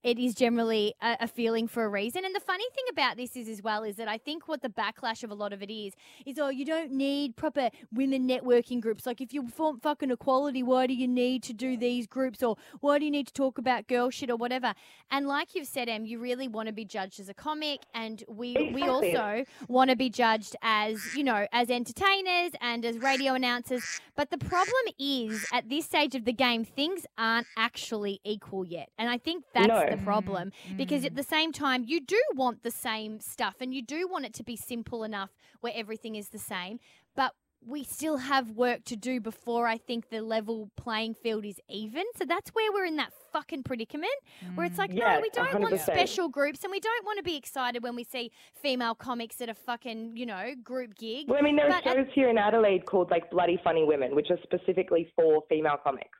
[0.04, 2.24] it is generally a, a feeling for a reason.
[2.24, 4.68] And the funny thing about this is, as well, is that I think what the
[4.68, 5.94] backlash of a lot of it is,
[6.26, 9.06] is oh, you don't need proper women networking groups.
[9.06, 12.42] Like, if you want fucking equality, why do you need to do these groups?
[12.42, 14.74] Or why do you need to talk about girl shit or whatever?
[15.10, 18.22] And like you've said, Em, you really want to be judged as a comic, and
[18.28, 23.32] we we also want to be judged as you know as entertainers and as radio
[23.32, 23.82] announcers.
[24.16, 28.90] But the problem is, at this stage of the game, things aren't actually equal yet,
[28.98, 29.93] and I think that's No.
[29.96, 30.52] The problem.
[30.66, 30.76] Mm-hmm.
[30.76, 31.16] Because at mm.
[31.16, 34.44] the same time, you do want the same stuff, and you do want it to
[34.44, 35.30] be simple enough
[35.60, 36.78] where everything is the same,
[37.14, 37.32] but
[37.66, 42.04] we still have work to do before I think the level playing field is even.
[42.16, 44.12] So that's where we're in that fucking predicament
[44.54, 44.80] where it's mm.
[44.80, 45.80] like, no, we don't want 100%.
[45.80, 49.48] special groups and we don't want to be excited when we see female comics at
[49.48, 51.28] a fucking, you know, group gig.
[51.28, 53.84] Well, I mean, there are But at- shows here in Adelaide called like Bloody Funny
[53.84, 56.18] Women, which are specifically for female comics.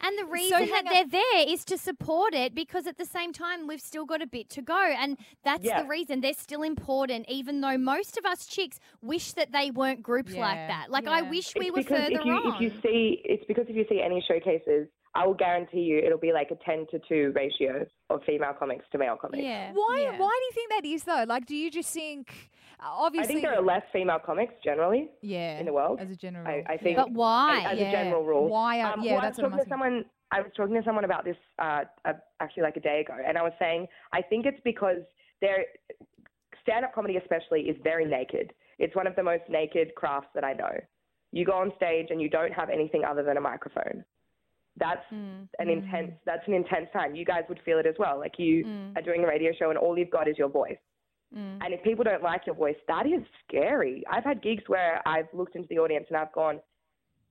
[0.00, 3.32] And the reason hang that they're there is to support it because at the same
[3.32, 4.78] time we've still got a bit to go.
[4.78, 5.82] And that's Yeah.
[5.82, 10.02] the reason they're still important, even though most of us chicks wish that they weren't
[10.02, 10.90] groups like that.
[10.90, 11.30] Like I yeah.
[11.30, 12.54] wish we it's were because further if you on.
[12.54, 16.18] if you see it's because if you see any showcases, I will guarantee you it'll
[16.18, 19.42] be like a ten to two ratio of female comics to male comics.
[19.44, 19.70] yeah.
[19.72, 20.18] Why yeah.
[20.18, 21.24] why do you think that is though?
[21.26, 25.58] Like, do you just think uh, I think there are less female comics generally yeah
[25.58, 26.00] in the world.
[26.00, 26.46] as a general.
[26.46, 26.78] I, I rule.
[26.82, 27.64] think But why?
[27.72, 27.88] as Yeah.
[27.88, 28.48] a general rule.
[28.48, 30.04] Why are- Um, yeah, well, that's I was talking to someone.
[30.32, 33.38] I was talking to someone about this uh, uh, actually like a day ago, and
[33.38, 35.02] I was saying I think it's because
[35.40, 35.64] there
[36.62, 38.52] stand-up comedy especially is very naked.
[38.78, 40.72] It's one of the most naked crafts that I know.
[41.32, 44.04] You go on stage and you don't have anything other than a microphone.
[44.76, 45.48] That's Mm.
[45.58, 46.12] an intense.
[46.24, 47.14] That's an intense time.
[47.14, 48.18] You guys would feel it as well.
[48.18, 48.96] Like you Mm.
[48.96, 50.78] are doing a radio show and all you've got is your voice.
[51.36, 51.58] Mm.
[51.64, 54.04] And if people don't like your voice, that is scary.
[54.10, 56.60] I've had gigs where I've looked into the audience and I've gone,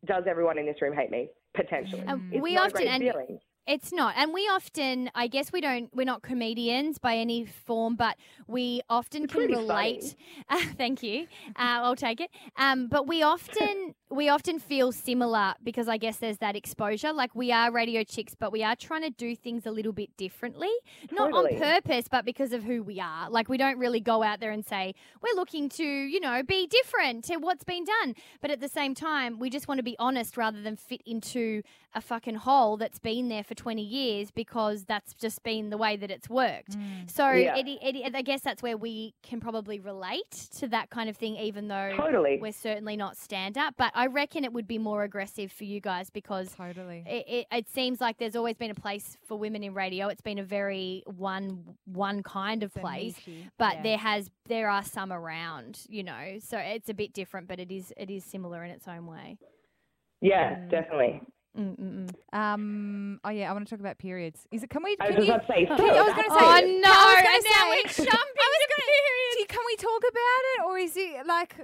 [0.06, 2.04] "Does everyone in this room hate me?" Potentially,
[2.42, 3.40] we not often- and- feeling.
[3.66, 4.16] It's not.
[4.18, 8.82] And we often, I guess we don't, we're not comedians by any form, but we
[8.90, 10.16] often can relate.
[10.50, 11.28] Uh, thank you.
[11.56, 12.30] Uh, I'll take it.
[12.58, 17.12] Um, but we often, we often feel similar because I guess there's that exposure.
[17.14, 20.16] Like we are radio chicks, but we are trying to do things a little bit
[20.18, 20.70] differently.
[21.12, 21.56] Not Totally.
[21.56, 23.30] on purpose, but because of who we are.
[23.30, 26.68] Like we don't really go out there and say, we're looking to, you know, be
[26.68, 28.16] different to what's been done.
[28.42, 31.62] But at the same time, we just want to be honest rather than fit into
[31.96, 35.96] a fucking hole that's been there for 20 years because that's just been the way
[35.96, 36.72] that it's worked.
[36.72, 37.10] Mm.
[37.10, 37.56] So Yeah.
[37.56, 41.36] it, it, I guess that's where we can probably relate to that kind of thing,
[41.38, 42.40] even though Totally.
[42.42, 43.76] we're certainly not stand up.
[43.78, 47.04] But I reckon it would be more aggressive for you guys because Totally.
[47.08, 50.08] it, it, it seems like there's always been a place for women in radio.
[50.08, 53.16] It's been a very one one kind of It's place,
[53.58, 53.82] but yeah.
[53.84, 56.38] there has there are some around, you know.
[56.40, 59.38] So it's a bit different, but it is it is similar in its own way.
[60.22, 60.70] Yeah, Mm.
[60.70, 61.22] definitely.
[61.58, 62.10] Mm-mm-mm.
[62.34, 63.20] Um.
[63.24, 64.48] Oh yeah, I want to talk about periods.
[64.52, 64.72] Is it?
[64.72, 64.96] Can we?
[65.00, 65.34] I Can was you?
[65.34, 66.90] about to say, so I was gonna say- Oh no!
[66.90, 68.50] I was gonna say- we're jumping
[68.94, 69.36] to periods.
[69.38, 71.56] Do can we talk about it, or is it like?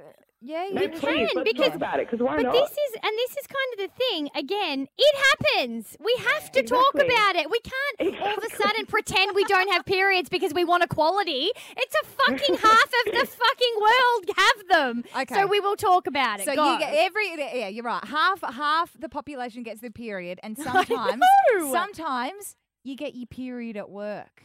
[0.42, 2.54] Yeah, No, you please, can, let's because- talk about it, because why But not?
[2.54, 4.30] this is, and this is kind of the thing.
[4.36, 5.98] Again, it happens.
[6.00, 7.52] We have to talk about it.
[7.52, 11.52] We can't all of a sudden pretend we don't have periods because we want equality.
[11.76, 15.04] It's a fucking half of the fucking world have them.
[15.24, 15.36] Okay.
[15.36, 16.46] So we will talk about it.
[16.46, 16.72] So Go.
[16.72, 18.06] you get every yeah, you're right.
[18.06, 21.22] Half half the population gets the period, and sometimes
[21.70, 24.44] sometimes you get your period at work,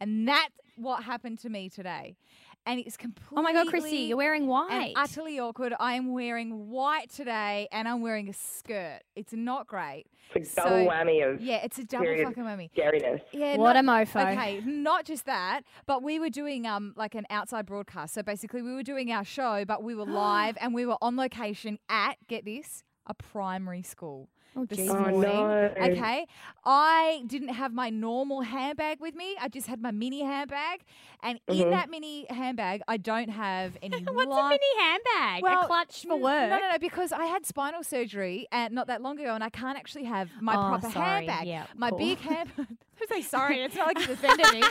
[0.00, 2.16] and that's what happened to me today.
[2.64, 3.38] And it's completely.
[3.38, 4.92] oh my god, Chrissy, you're wearing and white.
[4.94, 5.74] utterly awkward.
[5.80, 9.00] I am wearing white today, and I'm wearing a skirt.
[9.16, 10.04] It's not great.
[10.36, 12.70] It's a so- double whammy of Yeah, it's a double period fucking whammy.
[12.72, 13.20] scariness.
[13.32, 14.32] Yeah, what not- a mofo.
[14.32, 18.14] Okay, not just that, but we were doing um like an outside broadcast.
[18.14, 21.16] So basically, we were doing our show, but we were live and we were on
[21.16, 24.28] location at get this a primary school.
[24.54, 25.22] Oh, This Oh, morning.
[25.22, 25.72] no.
[25.80, 26.26] Okay,
[26.64, 29.34] I didn't have my normal handbag with me.
[29.40, 30.80] I just had my mini handbag,
[31.22, 33.96] and in that mini handbag, I don't have any.
[33.96, 34.14] Mm-hmm.
[34.14, 35.42] What's a mini handbag?
[35.64, 36.50] a clutch for work?
[36.50, 39.48] No, no, no, because I had spinal surgery and not that long ago, and I
[39.48, 41.26] can't actually have my Oh, proper sorry.
[41.26, 41.46] handbag.
[41.46, 41.98] Yeah, my cool.
[41.98, 42.50] big hand.
[43.00, 43.60] I'm so sorry.
[43.62, 44.62] It's not like you offended me.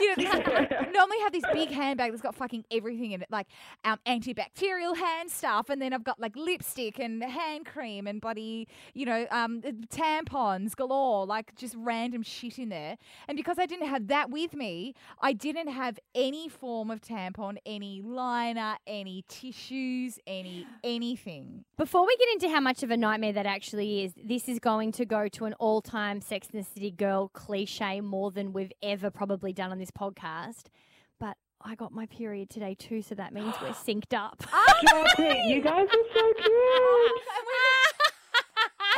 [0.00, 0.34] you know, this-
[0.80, 3.46] I normally have this big handbag that's got fucking everything in it, like
[3.84, 8.68] um, antibacterial hand stuff, and then I've got like lipstick and hand cream and bloody,
[8.92, 12.98] you know, um, tampons galore, like just random shit in there.
[13.28, 17.56] And because I didn't have that with me, I didn't have any form of tampon,
[17.64, 21.64] any liner, any tissues, any anything.
[21.78, 24.92] Before we get into how much of a nightmare that actually is, this is going
[24.92, 27.69] to go to an all time Sex and the City girl cliche
[28.00, 30.66] more than we've ever probably done on this podcast.
[31.18, 34.42] But I got my period today too, so that means we're synced up.
[34.52, 35.18] Oh, Stop.
[35.18, 37.12] You guys are so cute.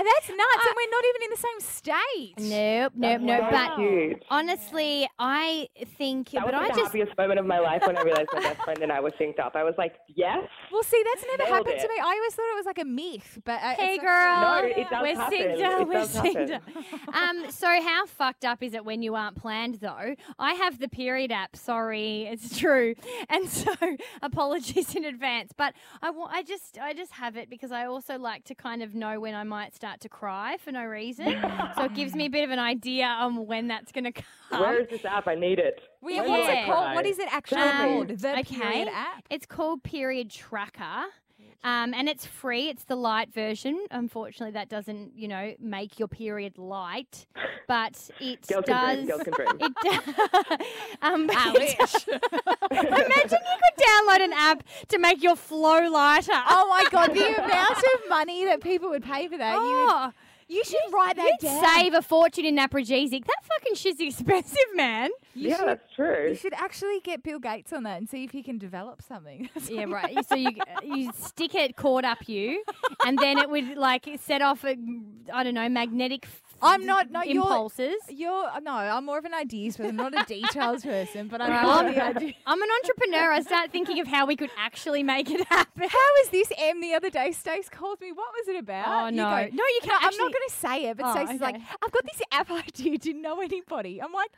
[0.03, 2.35] And that's nuts, and we're not even in the same state.
[2.41, 3.45] nope, nope, That's nope.
[3.45, 4.25] so But cute.
[4.31, 6.87] honestly, I think, That but was I like the just.
[6.93, 9.39] happiest moment of my life when I realized my best friend and I were synced
[9.39, 9.55] up.
[9.55, 10.49] I was like, yes.
[10.73, 11.95] Well, see, that's never Nailed happened to me.
[12.01, 15.03] I always thought it was like a myth, but uh, Hey girl, No, it does
[15.03, 15.39] we're happen.
[15.39, 15.81] synced up.
[15.83, 16.85] It We're does synced happen.
[17.09, 17.15] up.
[17.15, 20.15] Um, so how fucked up is it when you aren't planned though?
[20.39, 21.55] I have the period app.
[21.55, 22.95] Sorry, it's true,
[23.29, 23.73] and so
[24.23, 25.53] apologies in advance.
[25.57, 28.95] But I I just, I just have it because I also like to kind of
[28.95, 31.27] know when I might start to cry for no reason.
[31.77, 34.61] so it gives me a bit of an idea on when that's going to come.
[34.61, 35.29] Where is this app?
[35.29, 35.81] I need it.
[36.01, 36.95] Well, When what's it called?
[36.95, 38.07] What is it actually Tell me.
[38.07, 38.19] called?
[38.19, 38.43] The okay.
[38.57, 39.25] period app.
[39.31, 41.05] It's called Period Tracker.
[41.65, 42.69] Um, and it's free.
[42.69, 43.87] It's the light version.
[43.93, 47.27] Unfortunately, that doesn't, you know, make your period light,
[47.69, 48.97] but it Girls does.
[48.97, 49.07] can dream.
[49.07, 49.59] Girls can dream.
[49.61, 50.57] It do-
[51.03, 51.31] um,
[52.71, 56.33] Imagine you could download an app to make your flow lighter.
[56.35, 59.55] Oh my god, the amount of money that people would pay for that.
[59.55, 60.13] You, would, Oh,
[60.49, 61.65] you should write that you'd down.
[61.77, 63.25] save a fortune in Naprogesic.
[63.25, 65.11] That fucking shit's expensive, man.
[65.35, 66.29] You yeah, should, that's true.
[66.29, 69.49] you should actually get Bill Gates on that and see if he can develop something.
[69.69, 70.27] Yeah, right.
[70.27, 70.51] So you
[70.83, 72.63] you stick it caught up you,
[73.07, 74.77] and then it would like set off a
[75.33, 76.27] I don't know magnetic.
[76.63, 77.97] F- I'm not- no, you're- impulses.
[78.09, 81.29] You're uh, no, I'm more of an ideas person, not a details person.
[81.29, 82.35] But I Well, love I'm, the idea.
[82.47, 83.33] I'm an entrepreneur.
[83.33, 85.89] I start thinking of how we could actually make it happen.
[85.89, 87.33] How is this M the other day?
[87.33, 88.13] Stace called me.
[88.13, 88.85] What was it about?
[88.89, 89.25] Oh, You no.
[89.31, 91.57] go, No, you can't I'm not going to say it, but Oh, Stace is like.
[91.83, 92.99] I've got this app idea.
[92.99, 94.01] Do you know anybody?
[94.03, 94.31] I'm like,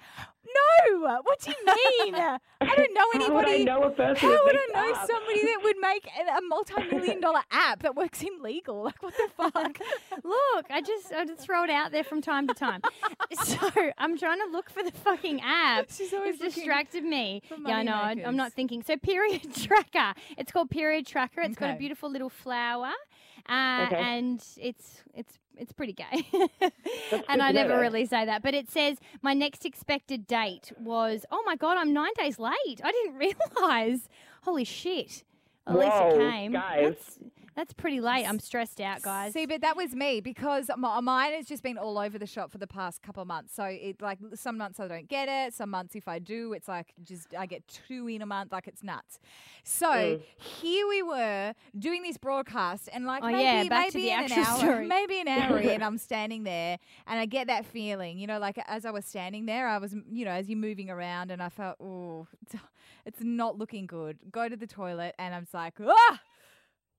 [0.46, 1.20] no.
[1.22, 2.14] What do you mean?
[2.14, 3.24] I don't know anybody.
[3.28, 5.06] How would I know a person How would this I know app?
[5.06, 8.84] somebody that would make a, a multi-million dollar app that works in legal?
[8.84, 9.78] Like, what the fuck?
[10.22, 12.80] Look, I just I just throw it out there from time to time.
[13.44, 13.56] so
[13.98, 15.90] I'm trying to look for the fucking app.
[15.90, 17.42] She's always It's distracted me.
[17.66, 17.92] Yeah, I know.
[18.24, 18.82] I'm not thinking.
[18.84, 20.14] So period tracker.
[20.38, 21.40] It's called period tracker.
[21.40, 22.92] It's got a beautiful little flower,
[23.48, 23.96] uh, Okay.
[23.96, 26.26] and it's it's it's pretty gay.
[27.28, 27.80] and I never that.
[27.80, 31.24] really say that, but it says my next expected date was.
[31.32, 32.80] Oh my god, I'm nine days late.
[32.84, 34.08] I didn't realize.
[34.42, 35.24] Holy shit.
[35.66, 36.52] At least it came.
[36.52, 36.80] guys.
[36.82, 37.18] That's-
[37.56, 38.28] That's pretty late.
[38.28, 39.32] I'm stressed out, guys.
[39.32, 42.50] See, but that was me because my, mine has just been all over the shop
[42.50, 43.54] for the past couple of months.
[43.54, 45.54] So it like some months I don't get it.
[45.54, 48.50] Some months if I do, it's like just I get two in a month.
[48.52, 49.20] Like it's nuts.
[49.62, 50.20] So Mm.
[50.36, 54.14] here we were doing this broadcast, and like Oh, maybe yeah, back to maybe the
[54.18, 54.86] in an hour, story.
[54.86, 58.18] maybe an hour in, I'm standing there, and I get that feeling.
[58.18, 60.90] You know, like as I was standing there, I was you know as you're moving
[60.90, 62.56] around, and I felt oh, it's,
[63.06, 64.18] it's not looking good.
[64.30, 66.20] Go to the toilet, and I'm just like ah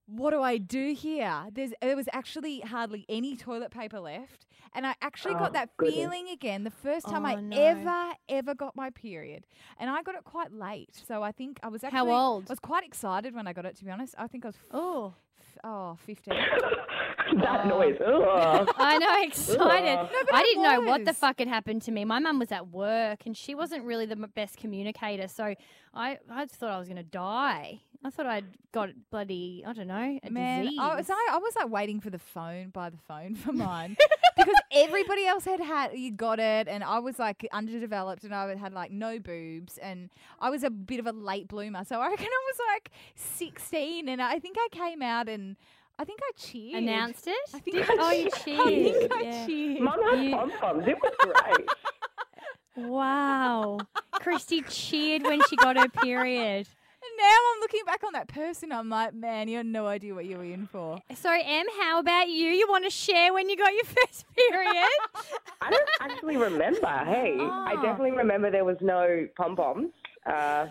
[0.07, 1.45] what do I do here?
[1.51, 5.75] There's there was actually hardly any toilet paper left, and I actually Oh, got that
[5.77, 5.95] goodness.
[5.95, 7.57] feeling again the first time I Oh, no.
[7.59, 9.45] ever ever got my period,
[9.79, 10.89] and I got it quite late.
[11.07, 12.45] So I think I was actually How old?
[12.49, 13.75] I was quite excited when I got it.
[13.77, 16.33] To be honest, I think I was f- Oh, f- oh 15.
[17.41, 17.69] that oh.
[17.69, 17.95] noise.
[18.05, 18.69] Ugh.
[18.77, 19.97] I know, excited.
[19.97, 20.27] Ugh.
[20.31, 22.05] I didn't know what the fuck had happened to me.
[22.05, 25.55] My mum was at work and she wasn't really the best communicator, so
[25.93, 27.81] I I thought I was going to die.
[28.05, 30.79] I thought I'd got bloody I don't know a Man, disease.
[30.79, 33.97] I was, I, I was like waiting for the phone by the phone for mine
[34.37, 38.53] because everybody else had had you got it, and I was like underdeveloped, and I
[38.55, 41.83] had like no boobs, and I was a bit of a late bloomer.
[41.83, 45.55] So I reckon I was like sixteen, and I think I came out and
[45.97, 46.83] I think I cheered.
[46.83, 47.35] announced it.
[47.55, 48.59] I think Did- I oh, you cheered.
[48.59, 48.93] I cheered.
[48.99, 49.45] think I yeah.
[49.47, 49.81] cheered.
[49.81, 50.83] Mum had You- pom poms.
[50.87, 51.67] It was great.
[52.77, 53.77] Wow,
[54.11, 56.67] Christy cheered when she got her period.
[57.07, 58.71] And now I'm looking back on that person.
[58.71, 60.97] I'm like, man, you had no idea what you were in for.
[61.15, 62.47] So, Em, how about you?
[62.49, 64.89] You want to share when you got your first period?
[65.61, 66.87] I don't actually remember.
[66.87, 67.81] Hey, I Oh.
[67.81, 69.91] definitely remember there was no pom poms.
[70.25, 70.67] Uh,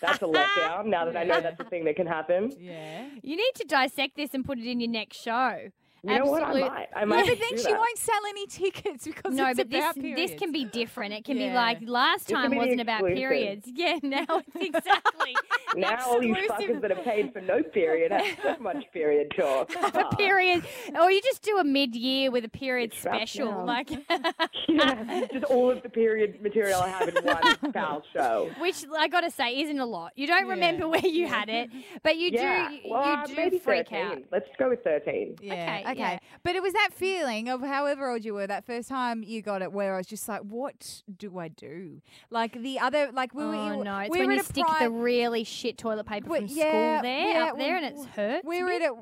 [0.00, 0.86] that's a letdown.
[0.86, 2.52] Now that I know that's a thing that can happen.
[2.58, 3.06] Yeah.
[3.22, 5.70] you need to dissect this and put it in your next show.
[6.02, 6.42] You know what?
[6.42, 6.88] I Absolute- might.
[6.96, 7.26] I might.
[7.28, 7.78] But then do she that.
[7.78, 10.34] won't sell any tickets because No, it's but this about this periods.
[10.38, 11.12] can be different.
[11.14, 13.66] It can be like last time wasn't about periods.
[13.74, 15.36] Yeah, now it's exactly.
[15.74, 18.84] the Now all you exclusive fuckers that have paid for no period have so much
[18.92, 19.70] period talk.
[19.94, 20.64] a period,
[20.98, 23.64] or you just do a mid-year with a period It's special, now.
[23.64, 23.90] like
[24.68, 28.50] yeah, just all of the period material I have in one foul show.
[28.60, 30.12] which I got to say isn't a lot.
[30.16, 31.70] You don't remember where you had it,
[32.02, 32.74] but you Yeah, do.
[32.74, 34.06] You, well, you uh, do maybe freak 13.
[34.06, 34.18] out.
[34.32, 35.36] Let's go with 13.
[35.42, 35.52] Yeah.
[35.52, 35.98] Okay, Okay.
[36.00, 36.18] yeah.
[36.42, 39.62] But it was that feeling of however old you were that first time you got
[39.62, 42.00] it, where I was just like, "What do I do?"
[42.30, 43.54] Like the other, like we were.
[43.54, 43.98] Oh in, no!
[43.98, 47.02] It's we when were you stick the really shit toilet paper Well, from yeah, school
[47.02, 48.46] there, yeah, up there, and well, it hurts.
[48.46, 48.94] We were at a.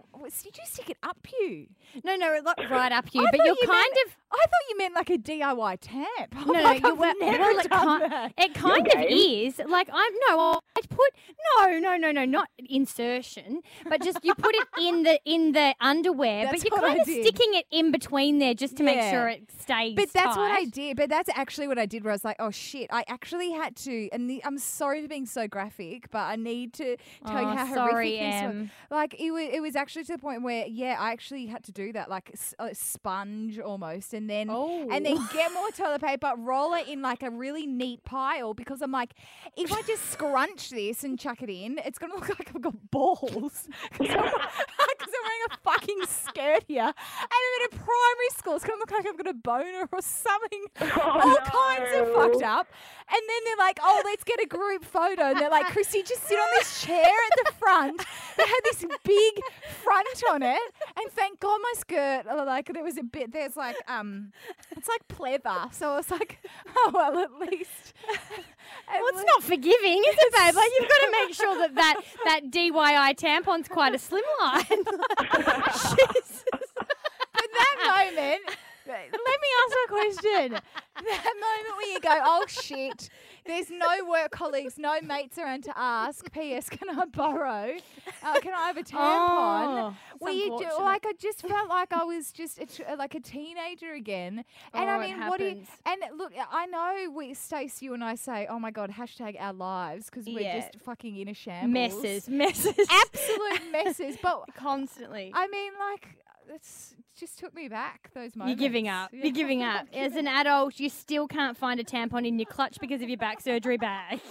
[0.43, 1.67] Did you stick it up you?
[2.05, 4.17] No, no, not right up you, I but thought you're you kind meant- of.
[4.31, 6.37] I thought you meant like a DIY tamp.
[6.37, 8.33] I'm No, no, like, you I've were, never well, it, done ki- that.
[8.37, 9.47] it kind of game.
[9.47, 9.59] is.
[9.67, 11.11] Like I'm no, I'd put
[11.57, 12.49] no, no, no, no, not
[12.93, 16.85] insertion, but just you put it in the in the underwear, That's but you're what
[16.85, 17.25] I kind of did.
[17.25, 19.11] sticking it in between there just to make Yeah.
[19.11, 19.95] sure it stays.
[19.97, 20.71] But that's what I tight.
[20.73, 20.97] did.
[20.99, 22.05] But that's actually what I did.
[22.05, 24.09] Where I was like, "Oh shit!" I actually had to.
[24.13, 26.97] And the, I'm sorry for being so graphic, but I need to
[27.27, 28.69] tell you Oh, how sorry, horrific this was.
[28.91, 29.49] Like it was.
[29.53, 32.35] It was actually to the point where, yeah, I actually had to do that, like
[32.59, 35.31] a sponge almost, and then and then Oh.
[35.33, 39.15] get more toilet paper, roll it in like a really neat pile because I'm like,
[39.57, 42.91] if I just scrunch this and chuck it in, it's gonna look like I've got
[42.91, 44.25] balls because I'm,
[44.81, 46.95] I'm wearing a fucking skirt here, and
[47.39, 48.57] I'm in a primary school.
[48.57, 50.65] It's gonna look like I've got a boner or something.
[50.81, 52.67] Oh, all kinds of fucked up.
[53.11, 55.23] And then they're like, oh, let's get a group photo.
[55.31, 58.05] And they're like, Christy, just sit on this chair at the front.
[58.37, 59.35] They had this big
[59.83, 60.61] front on it.
[60.99, 64.33] And thank God my skirt, like, there was a bit, there's like, um,
[64.77, 65.73] it's like pleather.
[65.73, 66.39] So I was like,
[66.77, 67.95] oh, well, at least.
[68.91, 70.55] Well, it's not forgiving, is it, babe?
[70.55, 74.63] Like you've got to make sure that that, that DIY tampon's quite a slim line.
[74.69, 76.45] Jesus.
[76.75, 78.57] But that moment,
[78.89, 80.61] let me ask a question.
[80.99, 83.09] That moment where you go, oh shit,
[83.47, 86.29] there's no work colleagues, no mates around to ask.
[86.33, 86.69] P.S.
[86.69, 87.77] Can I borrow?
[88.21, 89.93] Uh, can I have a tampon?
[89.93, 93.15] Oh, Where you do like I just felt like I was just a tr- like
[93.15, 94.45] a teenager again.
[94.75, 95.63] And Oh, I mean, what do you?
[95.87, 99.53] And look, I know we, Stacey, you and I say, oh my god, hashtag our
[99.53, 100.61] lives because we're Yeah.
[100.69, 101.73] just fucking in a shambles.
[102.03, 104.17] messes, messes, absolute messes.
[104.21, 105.31] But constantly.
[105.33, 106.09] I mean, like,
[106.55, 108.61] it's it just took me back those moments.
[108.61, 109.11] You're giving up.
[109.13, 109.25] Yeah.
[109.25, 109.87] You're giving up.
[109.93, 113.19] As an adult, you still can't find a tampon in your clutch because of your
[113.19, 114.21] back surgery bag.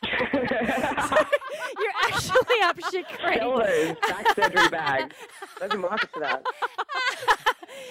[0.32, 3.38] You're actually up shit creek.
[3.38, 5.14] Sell those back surgery bags.
[5.58, 6.44] There's a market for that.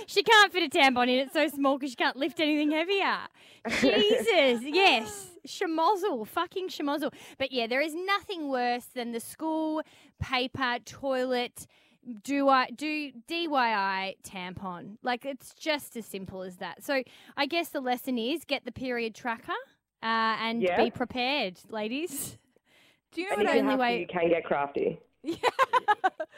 [0.07, 1.19] She can't fit a tampon in.
[1.19, 3.17] It's so small because she can't lift anything heavier.
[3.79, 5.31] Jesus, yes.
[5.45, 7.13] Schmozzle, fucking schmozzle.
[7.37, 9.81] But yeah, there is nothing worse than the school
[10.19, 11.67] paper toilet
[12.23, 14.97] do I do DIY tampon.
[15.03, 16.83] Like it's just as simple as that.
[16.83, 17.03] So
[17.35, 19.51] I guess the lesson is get the period tracker
[20.03, 20.05] uh,
[20.41, 20.83] and Yeah.
[20.83, 22.37] be prepared, ladies.
[23.13, 24.99] Do you know And what I you only way- you can get crafty.
[25.23, 25.35] Yeah.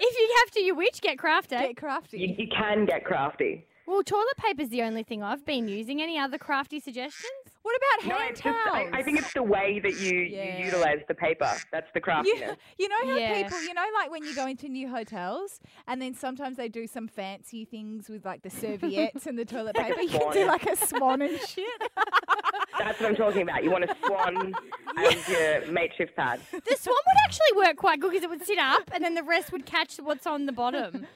[0.01, 1.57] If you have to, you which get crafty.
[1.57, 2.19] Get crafty.
[2.19, 3.65] You, you can get crafty.
[3.85, 6.01] well, toilet paper's the only thing I've been using.
[6.01, 7.48] Any other crafty suggestions?
[7.61, 8.57] What about No, hand it's just.
[8.67, 10.59] I, I think it's the way that you, Yeah.
[10.59, 11.51] you utilize the paper.
[11.71, 12.55] That's the craftiness.
[12.77, 13.43] You, you know how Yeah.
[13.43, 16.87] people, you know, like when you go into new hotels and then sometimes they do
[16.87, 20.01] some fancy things with like the serviettes and the toilet paper.
[20.01, 21.65] You can do like a swan and shit.
[22.79, 23.63] That's what I'm talking about.
[23.63, 24.37] You want a swan
[24.97, 26.39] and your makeshift pad.
[26.51, 29.23] The swan would actually work quite good because it would sit up and then the
[29.23, 31.07] rest would catch what's on the bottom.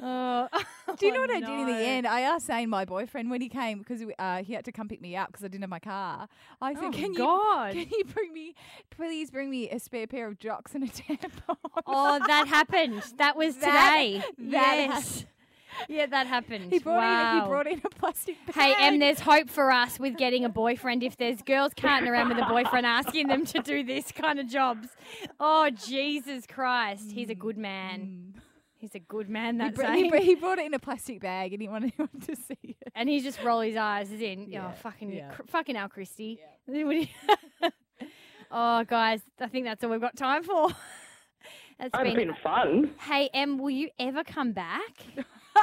[0.00, 0.48] Oh,
[0.96, 2.06] Do you know what oh I did in the end?
[2.06, 5.00] I asked Zane, my boyfriend, when he came because uh, he had to come pick
[5.00, 6.28] me up because I didn't have my car.
[6.60, 7.74] I said, Oh, "Can God.
[7.74, 8.54] you, can you bring me,
[8.90, 13.02] please bring me a spare pair of jocks and a tampon?" Oh, that happened.
[13.16, 14.22] That was today.
[14.38, 15.24] that yes.
[15.88, 16.72] Yeah, that happened.
[16.72, 17.36] he brought wow.
[17.36, 18.54] in, he brought in a plastic bag.
[18.56, 22.30] Hey, Em, there's hope for us with getting a boyfriend if there's girls carting around
[22.30, 24.88] with a boyfriend asking them to do this kind of jobs.
[25.38, 27.12] Oh, Jesus Christ.
[27.12, 28.34] He's a good man.
[28.78, 31.20] He's a good man, He, that's br- he, br- he brought it in a plastic
[31.20, 32.92] bag and he wanted anyone to see it.
[32.94, 35.30] And he just roll his eyes as in, oh, Yeah, oh, fucking, yeah.
[35.30, 36.38] cr- fucking Al Christie.
[38.50, 40.68] oh, guys, I think that's all we've got time for.
[41.78, 42.16] That's It's been.
[42.16, 42.90] been fun.
[43.00, 44.92] Hey, Em, will you ever come back?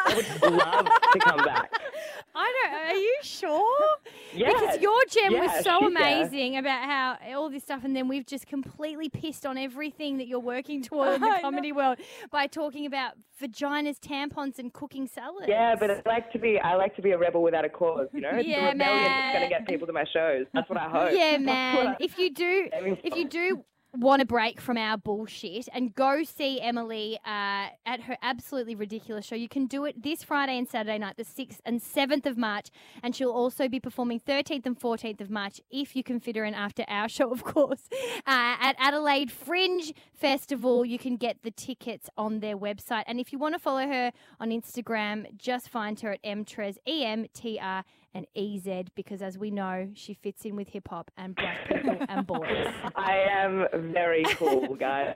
[0.06, 1.72] I would love to come back.
[2.36, 2.74] I don't.
[2.74, 3.88] Are you sure?
[4.34, 4.50] Yeah.
[4.50, 5.88] Because your gem yeah, was so yeah.
[5.88, 10.28] amazing about how all this stuff, and then we've just completely pissed on everything that
[10.28, 12.00] you're working toward in the comedy world
[12.32, 15.48] by talking about vaginas, tampons, and cooking salads.
[15.48, 18.10] Yeah, but I like to be I like to be a rebel without a cause,
[18.12, 18.32] you know?
[18.34, 19.34] It's Yeah, the rebellion that's man.
[19.36, 20.46] gonna get people to my shows.
[20.54, 21.12] That's what I hope.
[21.14, 21.96] Yeah, man.
[22.02, 22.68] If you do,
[23.06, 23.64] if you do
[23.98, 29.26] want a break from our bullshit and go see Emily uh, at her absolutely ridiculous
[29.26, 32.38] show, you can do it this Friday and Saturday night, the 6th and 7th of
[32.38, 32.70] March.
[33.04, 36.46] And she'll also be performing 13th and 14th of March, if you can fit her
[36.46, 37.90] in after our show, of course,
[38.28, 40.86] uh, at Adelaide Fringe Festival.
[40.86, 43.04] You can get the tickets on their website.
[43.08, 47.06] And if you want to follow her on Instagram, just find her at mtrez, E
[47.06, 47.84] M T R
[48.16, 51.98] and EZ, because as we know, she fits in with hip hop and black people
[52.08, 52.68] and boys.
[52.96, 55.16] I am very cool, guys.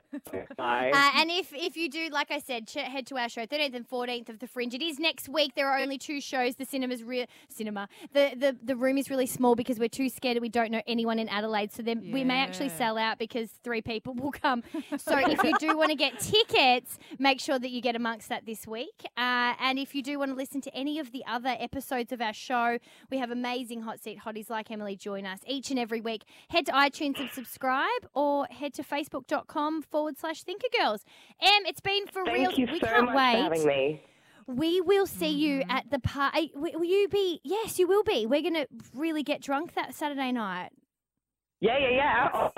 [0.56, 0.92] Bye.
[0.94, 3.74] Uh, and if if you do, like I said, ch- head to our show, 13th
[3.74, 4.74] and 14th of the Fringe.
[4.74, 5.54] It is next week.
[5.56, 6.56] There are only two shows.
[6.56, 7.88] The cinema's real cinema.
[8.12, 10.38] The, the the room is really small because we're too scared.
[10.40, 13.80] We don't know anyone in Adelaide, so then we may actually sell out because three
[13.80, 14.62] people will come.
[14.98, 18.44] So if you do want to get tickets, make sure that you get amongst that
[18.44, 19.06] this week.
[19.16, 22.20] Uh, and if you do want to listen to any of the other episodes of
[22.20, 22.78] our show,
[23.10, 26.24] we have amazing hot seat hotties like Emily join us each and every week.
[26.48, 31.04] Head to iTunes and subscribe, or head to facebook.com forward slash Thinker Girls.
[31.40, 32.34] Em, it's been for real.
[32.46, 33.32] Thank you we so can't much wait.
[33.36, 34.02] for having me.
[34.46, 35.70] We will see you Mm-hmm.
[35.70, 36.50] at the party.
[36.54, 37.40] Will you be?
[37.44, 38.26] Yes, you will be.
[38.26, 40.70] We're going to really get drunk that Saturday night.
[41.60, 42.28] Yeah, yeah, yeah.
[42.34, 42.50] Oh,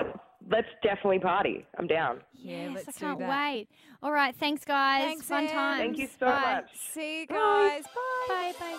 [0.49, 1.65] let's definitely party.
[1.77, 2.21] I'm down.
[2.33, 3.29] Yeah, yes, let's I can't that.
[3.29, 3.67] wait.
[4.01, 5.03] All right, thanks, guys.
[5.03, 5.49] Thanks, Fun Em.
[5.51, 5.79] times.
[5.81, 6.41] Thank you so Bye.
[6.41, 6.69] much.
[6.93, 7.83] See you guys.
[7.83, 8.27] Bye.
[8.27, 8.77] Bye, bye.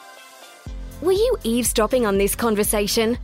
[1.03, 3.19] Were you eavesdropping on this conversation?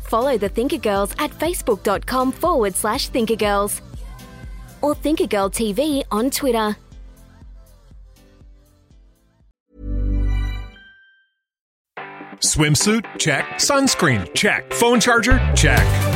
[0.00, 3.80] Follow the Thinker Girls at facebook.com forward slash thinkergirls
[4.82, 6.76] or Thinkergirl TV on Twitter.
[12.40, 13.04] Swimsuit?
[13.18, 13.44] Check.
[13.54, 14.32] Sunscreen?
[14.34, 14.72] Check.
[14.72, 15.38] Phone charger?
[15.56, 16.15] Check.